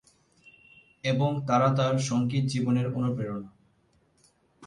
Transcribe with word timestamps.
এবং 1.03 1.31
তারা 1.47 1.67
তার 1.75 1.93
সঙ্গীত 1.99 2.43
জীবনের 2.45 2.87
অনুপ্রেরণা। 2.93 3.49